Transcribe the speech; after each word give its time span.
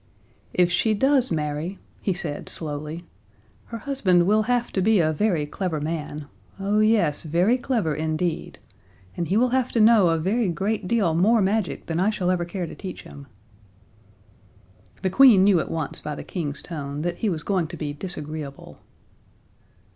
"If 0.51 0.71
she 0.71 0.95
does 0.95 1.31
marry," 1.31 1.77
he 2.01 2.11
said, 2.11 2.49
slowly, 2.49 3.03
"her 3.65 3.77
husband 3.77 4.25
will 4.25 4.41
have 4.41 4.71
to 4.71 4.81
be 4.81 4.99
a 4.99 5.13
very 5.13 5.45
clever 5.45 5.79
man 5.79 6.25
oh, 6.59 6.79
yes, 6.79 7.21
very 7.21 7.55
clever 7.55 7.93
indeed! 7.93 8.57
And 9.15 9.27
he 9.27 9.37
will 9.37 9.49
have 9.49 9.71
to 9.73 9.79
know 9.79 10.07
a 10.09 10.17
very 10.17 10.49
great 10.49 10.87
deal 10.87 11.13
more 11.13 11.39
magic 11.39 11.85
than 11.85 11.99
I 11.99 12.09
shall 12.09 12.31
ever 12.31 12.45
care 12.45 12.65
to 12.65 12.73
teach 12.73 13.03
him." 13.03 13.27
The 15.03 15.11
Queen 15.11 15.43
knew 15.43 15.59
at 15.59 15.69
once 15.69 16.01
by 16.01 16.15
the 16.15 16.23
King's 16.23 16.63
tone 16.63 17.03
that 17.03 17.17
he 17.17 17.29
was 17.29 17.43
going 17.43 17.67
to 17.67 17.77
be 17.77 17.93
disagreeable. 17.93 18.79